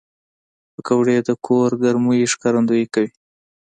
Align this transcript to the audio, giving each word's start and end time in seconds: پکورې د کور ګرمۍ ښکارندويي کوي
پکورې 0.73 1.17
د 1.27 1.29
کور 1.45 1.69
ګرمۍ 1.83 2.21
ښکارندويي 2.31 2.85
کوي 2.93 3.09